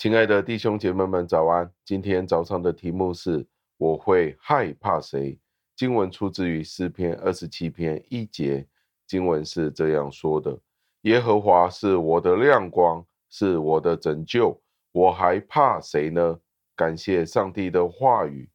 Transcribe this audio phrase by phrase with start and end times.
[0.00, 1.70] 亲爱的弟兄姐妹们，早安！
[1.84, 3.46] 今天早上的题目是：
[3.76, 5.38] 我会害怕谁？
[5.76, 8.66] 经文出自于诗篇二十七篇一节，
[9.06, 10.58] 经文是这样说的：
[11.02, 14.58] 耶和华是我的亮光，是我的拯救，
[14.92, 16.40] 我还怕谁呢？
[16.74, 18.48] 感谢上帝的话语。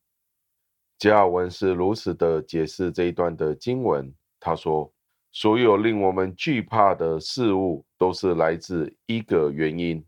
[0.98, 4.91] 加尔文是如此的解释这一段的经文，他说：
[5.31, 10.03] 所有令我们惧怕的事物，都是来自一个原因。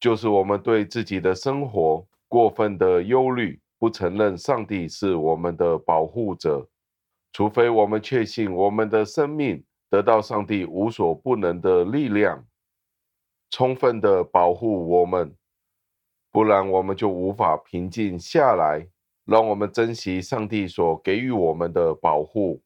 [0.00, 6.66] 就是我们对自己的生活过分的忧虑，不承认上帝是我们的保护者。
[7.34, 12.46] 除非我们确信我们的生命得到上帝无所不能的力量，
[13.50, 15.36] 充分的保护我们，
[16.32, 18.88] 不然我们就无法平静下来。
[19.26, 22.60] 让我们珍惜上帝所给予我们的保护，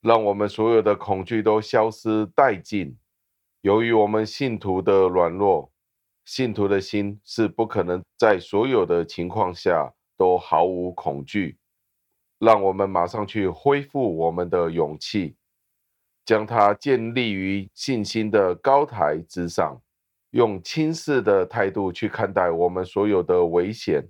[0.00, 2.96] 让我们所有的恐惧都消失殆尽。
[3.62, 5.72] 由于我们信徒的软弱。
[6.28, 11.56] 信徒的心是不可能在所有的情况下都毫无恐惧。
[12.38, 15.36] 让我们马上去恢复我们的勇气，
[16.26, 19.80] 将它建立于信心的高台之上，
[20.32, 24.06] 用轻视的态度去看待我们所有的危险。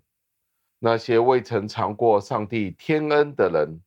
[0.80, 3.80] 那些未曾尝过上帝天恩的人，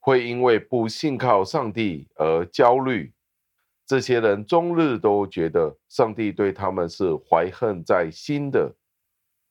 [0.00, 3.12] 会因为不信靠上帝而焦虑。
[3.86, 8.74] 这些人终日都觉得上帝对他们是怀恨在心的，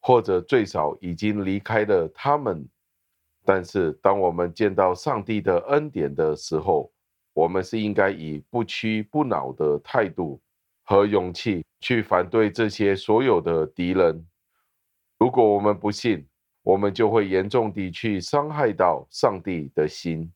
[0.01, 2.67] 或者最少已经离开了他们。
[3.45, 6.91] 但是，当我们见到上帝的恩典的时候，
[7.33, 10.41] 我们是应该以不屈不挠的态度
[10.83, 14.27] 和勇气去反对这些所有的敌人。
[15.17, 16.27] 如果我们不信，
[16.61, 20.29] 我们就会严重地去伤害到上帝的心。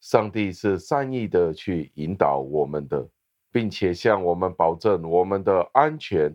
[0.00, 3.08] 上帝是善意的去引导我们的，
[3.50, 6.34] 并且向我们保证我们的安全。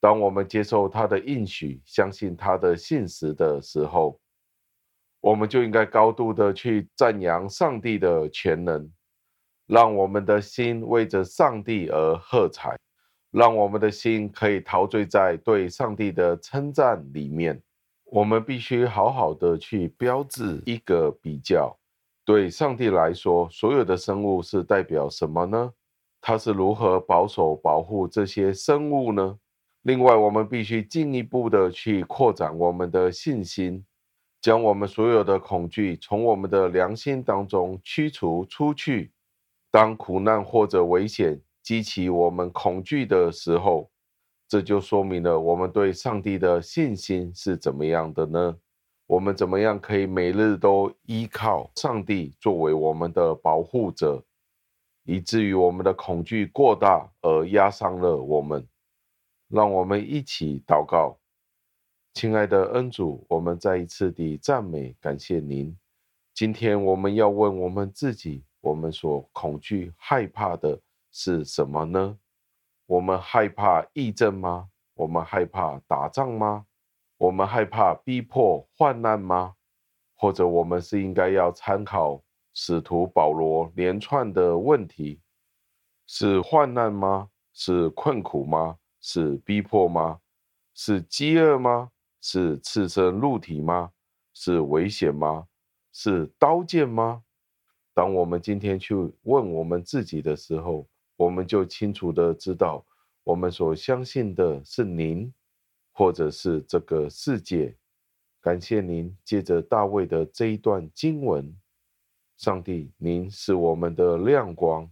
[0.00, 4.18] 当我们接受他的应许，相信他的信实的时候，
[5.20, 8.90] 我们就应该高度的去赞扬上帝的全能，
[9.66, 12.78] 让我们的心为着上帝而喝彩，
[13.30, 17.60] 让我们的心可以陶醉在对上帝的称赞里面。
[18.04, 21.79] 我们必须好好的去标志一个比较。
[22.30, 25.72] 对上帝来说，所有的生物是代表什么呢？
[26.20, 29.36] 他是如何保守、保护这些生物呢？
[29.82, 33.84] 另外，我们必须进一步的去扩展我们的信心，
[34.40, 39.10] 将我们所有的恐惧从我们的良心当中驱除出去。
[39.72, 43.90] 当苦难或者危险激起我们恐惧的时候，
[44.46, 48.56] 这就说明了我们对上帝的信心是怎么样的呢？
[49.10, 54.24] 我们怎么样可以每日都依靠上帝作为我们的保护者，
[55.02, 58.64] 以至于我们的恐惧过大而压伤了我们？
[59.48, 61.18] 让我们一起祷告，
[62.14, 65.76] 亲爱的恩主，我们再一次地赞美感谢您。
[66.32, 72.16] 今天我们要问我们自己：我们所恐惧害怕的是什么呢？
[72.86, 74.68] 我们害怕疫症吗？
[74.94, 76.66] 我们害怕打仗吗？
[77.20, 79.54] 我们害怕逼迫患难吗？
[80.14, 85.20] 或者我们是应该要参考使徒保罗连串的问题：
[86.06, 87.28] 是患难吗？
[87.52, 88.78] 是困苦吗？
[89.02, 90.18] 是逼迫吗？
[90.72, 91.90] 是饥饿吗？
[92.22, 93.92] 是赤身露体吗？
[94.32, 95.46] 是危险吗？
[95.92, 97.22] 是刀剑吗？
[97.92, 98.94] 当我们今天去
[99.24, 102.82] 问我们自己的时候，我们就清楚地知道，
[103.24, 105.30] 我们所相信的是您。
[105.92, 107.76] 或者是这个世界，
[108.40, 111.54] 感谢您借着大卫的这一段经文，
[112.36, 114.90] 上帝，您是我们的亮光，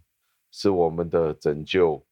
[0.51, 2.05] 是我们的拯救。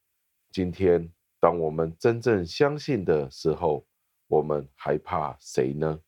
[0.51, 3.85] 今天，当我们真正相信的时候，
[4.27, 5.99] 我们还怕谁呢？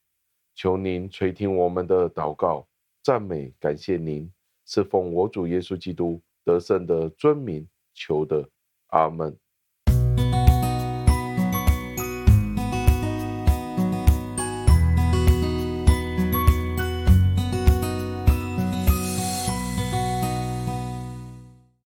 [0.55, 2.67] 求您垂听我们的祷告，
[3.03, 4.31] 赞美感谢您，
[4.65, 8.49] 是奉我主耶稣基督得胜的尊名求的，
[8.87, 9.37] 阿门。